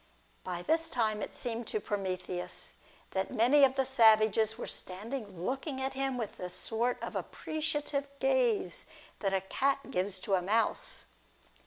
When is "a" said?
9.31-9.41, 10.33-10.41